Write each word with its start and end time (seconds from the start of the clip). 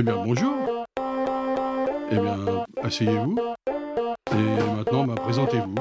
Eh 0.00 0.02
bien, 0.02 0.14
bonjour. 0.24 0.54
Eh 2.12 2.14
bien, 2.14 2.36
asseyez-vous. 2.84 3.36
Et 4.30 4.76
maintenant, 4.76 5.04
bah, 5.04 5.16
présentez-vous. 5.16 5.74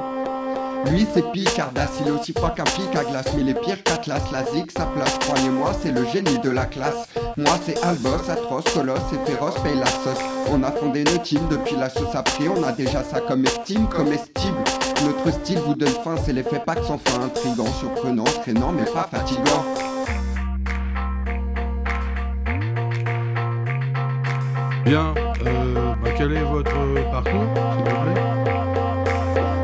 Lui 0.90 1.06
c'est 1.14 1.32
Picardas, 1.32 1.90
il 2.02 2.08
est 2.08 2.12
aussi 2.12 2.34
froid 2.34 2.50
qu'un 2.50 2.64
pic 2.64 2.96
à 2.96 3.04
glace. 3.04 3.32
Mais 3.36 3.44
les 3.44 3.54
pires 3.54 3.84
qu'Atlas, 3.84 4.24
la 4.32 4.44
zig 4.44 4.72
sa 4.72 4.88
place. 4.88 5.20
Croyez-moi 5.20 5.72
c'est 5.84 5.92
le 5.92 6.04
génie 6.06 6.40
de 6.40 6.50
la 6.50 6.66
classe. 6.66 7.08
Moi 7.38 7.60
c'est 7.64 7.80
Albos, 7.84 8.28
atroce, 8.28 8.64
colosse 8.74 9.14
et 9.14 9.30
féroce 9.30 9.62
paye 9.62 9.78
la 9.78 9.86
sauce 9.86 10.24
On 10.52 10.64
a 10.64 10.72
fondé 10.72 11.02
une 11.02 11.22
team 11.22 11.42
depuis 11.52 11.76
la 11.76 11.90
sauce 11.90 12.16
a 12.16 12.24
pris 12.24 12.50
On 12.50 12.64
a 12.64 12.72
déjà 12.72 13.04
ça 13.04 13.20
comme 13.22 13.46
estime, 13.46 13.88
comestible 13.88 14.58
Notre 15.06 15.32
style 15.32 15.60
vous 15.60 15.76
donne 15.76 15.94
faim, 16.04 16.16
c'est 16.26 16.34
l'effet 16.34 16.62
pack 16.66 16.80
sans 16.80 16.98
fin 16.98 17.22
Intrigant, 17.22 17.72
surprenant, 17.80 18.24
traînant 18.24 18.72
mais 18.72 18.86
pas 18.86 19.08
fatigant 19.12 19.64
Bien, 24.88 25.14
euh, 25.46 25.96
bah, 26.02 26.12
quel 26.18 26.32
est 26.32 26.44
votre 26.44 26.72
parcours, 27.12 27.44
s'il 27.54 27.84
vous 27.84 28.04
plaît 28.04 28.22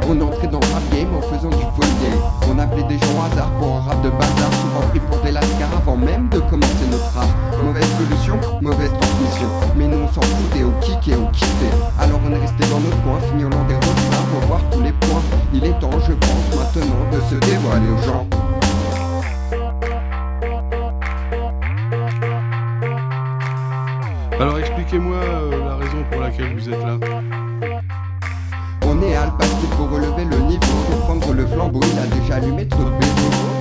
On 0.09 0.19
entrait 0.19 0.47
dans 0.47 0.59
rap 0.59 0.83
game 0.91 1.15
en 1.15 1.21
faisant 1.21 1.47
du 1.47 1.63
game 1.63 2.19
On 2.51 2.59
appelait 2.59 2.83
des 2.83 2.97
gens 2.97 3.23
hasard 3.31 3.49
pour 3.51 3.77
un 3.77 3.79
rap 3.79 4.01
de 4.01 4.09
bazar 4.09 4.51
Souvent 4.51 4.85
pris 4.89 4.99
pour 4.99 5.17
des 5.19 5.31
lascars 5.31 5.77
avant 5.77 5.95
même 5.95 6.27
de 6.27 6.39
commencer 6.39 6.87
notre 6.91 7.09
rap. 7.15 7.29
Mauvaise 7.63 7.87
solution, 7.97 8.37
mauvaise 8.61 8.91
transmission. 8.99 9.47
Mais 9.77 9.87
nous 9.87 9.99
on 9.99 10.11
s'en 10.11 10.21
foutait 10.21 10.65
au 10.65 10.71
kick 10.81 11.07
et 11.07 11.15
au 11.15 11.27
kiffé 11.27 11.71
Alors 12.01 12.19
on 12.27 12.31
est 12.33 12.39
resté 12.39 12.67
dans 12.69 12.81
notre 12.81 13.01
coin, 13.03 13.17
fignolant 13.31 13.63
des 13.69 13.75
retards 13.75 14.25
pour 14.29 14.41
voir 14.47 14.61
tous 14.71 14.81
les 14.81 14.91
points. 14.91 15.23
Il 15.53 15.63
est 15.63 15.79
temps 15.79 15.99
je 16.05 16.11
pense 16.11 16.47
maintenant 16.53 17.07
de 17.13 17.21
se 17.29 17.35
dévoiler 17.35 17.87
aux 17.87 18.03
gens 18.05 18.27
expliquez-moi 24.93 25.17
euh, 25.17 25.65
la 25.65 25.75
raison 25.75 26.03
pour 26.11 26.21
laquelle 26.21 26.53
vous 26.53 26.69
êtes 26.69 26.85
là. 26.85 26.97
On 28.85 29.01
est 29.01 29.15
à 29.15 29.25
le 29.25 29.75
pour 29.75 29.89
relever 29.89 30.25
le 30.25 30.37
niveau, 30.45 30.59
pour 30.87 30.99
prendre 31.05 31.33
le 31.33 31.47
flambeau, 31.47 31.79
il 31.81 31.99
a 31.99 32.15
déjà 32.15 32.35
allumé 32.35 32.67
trop 32.67 32.83
de 32.83 32.91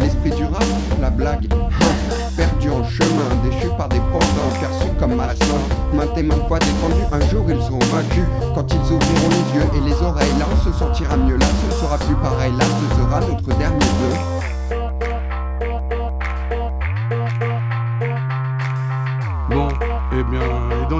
L'esprit 0.02 0.30
du 0.30 0.44
rap, 0.44 0.64
la 1.00 1.08
blague, 1.08 1.48
perdu 2.36 2.68
en 2.68 2.84
chemin, 2.84 3.30
déchu 3.44 3.68
par 3.78 3.88
des 3.88 4.00
pantins, 4.12 4.60
perçus 4.60 4.92
comme 4.98 5.14
malsains. 5.14 5.62
Maintes 5.94 6.18
et 6.18 6.22
maintes 6.22 6.46
fois 6.48 6.58
défendus, 6.58 7.06
un 7.12 7.20
jour 7.30 7.44
ils 7.48 7.62
seront 7.62 7.78
vaincus. 7.78 8.26
Quand 8.54 8.66
ils 8.70 8.92
ouvriront 8.92 9.30
les 9.30 9.58
yeux 9.58 9.66
et 9.76 9.88
les 9.88 10.02
oreilles, 10.02 10.38
là 10.38 10.46
on 10.52 10.70
se 10.70 10.76
sentira 10.76 11.16
mieux, 11.16 11.36
là 11.36 11.46
ce 11.46 11.80
sera 11.80 11.96
plus 11.96 12.16
pareil, 12.16 12.52
là 12.58 12.64
ce 12.64 12.96
sera 13.00 13.20
notre 13.20 13.58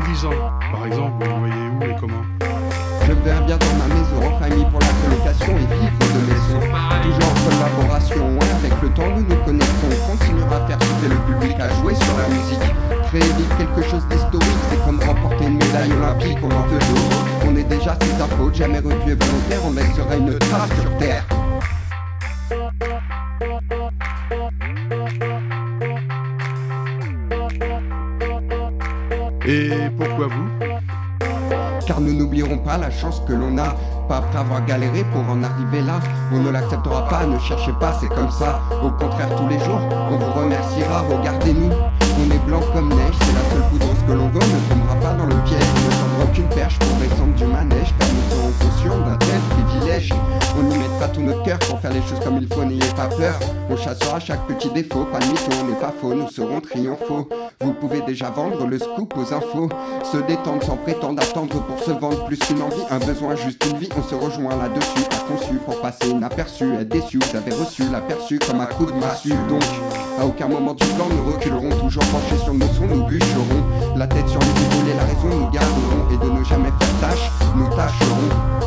10 0.07 0.27
ans, 0.27 0.31
par 0.73 0.87
exemple, 0.87 1.25
vous 1.25 1.39
voyez 1.39 1.55
où 1.55 1.83
et 1.85 1.97
comment 2.01 2.23
Je 3.07 3.13
verrai 3.13 3.45
bien 3.47 3.57
dans 3.57 3.75
ma 3.79 3.95
maison, 3.95 4.19
en 4.19 4.39
famille 4.41 4.67
pour 4.71 4.81
la 4.81 4.93
colocation 5.03 5.53
et 5.53 5.67
vivre 5.75 5.99
de 6.01 6.21
maison. 6.33 6.61
Toujours 7.03 7.31
en 7.31 7.39
collaboration, 7.47 8.39
avec 8.41 8.83
le 8.83 8.89
temps 8.91 9.11
nous 9.15 9.23
nous 9.23 9.45
connectons. 9.45 9.91
On 9.91 10.17
continuera 10.17 10.57
à 10.57 10.67
faire 10.67 10.79
chuter 10.81 11.09
le 11.09 11.17
public 11.33 11.57
à 11.61 11.69
jouer 11.81 11.95
sur 11.95 12.17
la 12.19 12.29
musique. 12.29 12.67
Créer 13.09 13.33
vivre 13.37 13.57
quelque 13.59 13.83
chose 13.89 14.07
d'historique, 14.09 14.63
c'est 14.71 14.85
comme 14.85 15.01
remporter 15.01 15.45
une 15.47 15.59
médaille 15.59 15.93
olympique, 15.93 16.39
on 16.43 16.51
en 16.51 16.67
veut 16.67 16.79
d'autres. 16.79 17.25
On 17.47 17.57
est 17.57 17.65
déjà 17.65 17.97
ses 18.01 18.23
apôtres, 18.23 18.57
jamais 18.57 18.79
repu 18.79 19.11
et 19.11 19.15
volontaire, 19.15 19.61
on 19.65 19.73
laissera 19.73 20.17
une 20.17 20.39
trace 20.39 20.81
sur 20.81 20.97
terre. 20.99 21.25
Et 29.45 29.71
pourquoi 29.99 30.29
vous? 30.29 30.49
Car 31.85 32.01
nous 32.01 32.13
n'oublierons 32.13 32.59
pas 32.59 32.79
la 32.79 32.91
chance 32.91 33.21
que 33.27 33.33
l'on 33.33 33.59
a, 33.59 33.75
pas 34.09 34.19
après 34.19 34.39
avoir 34.39 34.65
galéré 34.65 35.05
pour 35.13 35.23
en 35.29 35.43
arriver 35.43 35.81
là. 35.83 35.99
On 36.33 36.39
ne 36.39 36.51
l'acceptera 36.51 37.09
pas, 37.09 37.27
ne 37.27 37.39
cherchez 37.41 37.73
pas, 37.81 37.93
c'est 38.01 38.09
comme 38.09 38.31
ça. 38.31 38.61
Au 38.85 38.91
contraire, 38.91 39.35
tous 39.37 39.49
les 39.49 39.59
jours, 39.59 39.81
on 40.11 40.17
vous 40.17 40.33
remerciera, 40.41 41.01
regardez-nous. 41.01 41.73
On 42.21 42.31
est 42.31 42.47
blanc 42.47 42.61
comme 42.73 42.92
tout 51.13 51.21
notre 51.21 51.43
cœur 51.43 51.59
pour 51.59 51.79
faire 51.81 51.93
les 51.93 52.03
choses 52.03 52.21
comme 52.25 52.39
il 52.39 52.53
faut, 52.53 52.65
n'ayez 52.65 52.81
pas 52.97 53.07
peur. 53.09 53.39
On 53.71 53.77
chassera 53.77 54.19
chaque 54.21 54.47
petit 54.47 54.71
défaut, 54.71 55.05
pas 55.05 55.19
de 55.19 55.27
mytho, 55.27 55.51
on 55.63 55.69
n'est 55.69 55.81
pas 55.81 55.93
faux, 56.01 56.15
nous 56.15 56.29
serons 56.29 56.61
triomphaux. 56.61 57.29
Vous 57.61 57.73
pouvez 57.75 58.01
déjà 58.03 58.31
vendre 58.31 58.67
le 58.67 58.79
scoop 58.79 59.15
aux 59.17 59.35
infos, 59.35 59.69
se 60.11 60.19
détendre 60.19 60.63
sans 60.63 60.77
prétendre 60.77 61.23
attendre 61.23 61.63
pour 61.63 61.79
se 61.79 61.91
vendre 61.91 62.25
plus 62.27 62.39
qu'une 62.39 62.63
envie, 62.63 62.83
un 62.91 62.99
besoin, 62.99 63.37
juste 63.37 63.65
une 63.71 63.79
vie. 63.79 63.89
On 63.97 64.03
se 64.03 64.15
rejoint 64.15 64.57
là-dessus, 64.57 65.09
pas 65.09 65.25
conçu 65.29 65.55
pour 65.65 65.81
passer 65.81 66.09
inaperçu, 66.09 66.73
être 66.75 66.89
déçu. 66.89 67.19
Vous 67.19 67.37
avez 67.37 67.53
reçu 67.53 67.85
l'aperçu 67.91 68.39
comme 68.39 68.61
un 68.61 68.67
coup 68.67 68.87
de 68.87 68.93
massue, 68.93 69.35
donc 69.49 69.63
à 70.21 70.27
aucun 70.27 70.49
moment 70.49 70.75
du 70.75 70.87
plan 70.87 71.07
nous 71.11 71.33
reculerons, 71.33 71.71
toujours 71.81 72.05
penchés 72.05 72.43
sur 72.43 72.55
nos 72.55 72.67
sons, 72.67 72.87
nous 72.89 73.05
bûcherons. 73.05 73.97
La 73.97 74.07
tête 74.07 74.29
sur 74.29 74.41
les 74.41 74.47
épaules 74.47 74.91
et 74.91 74.97
la 74.97 75.05
raison 75.05 75.41
nous 75.41 75.51
garderons 75.51 76.11
et 76.13 76.17
de 76.17 76.31
ne 76.31 76.45
jamais 76.45 76.73
faire 76.81 77.11
tâche, 77.11 77.31
nous 77.57 77.69
tâcherons. 77.69 78.62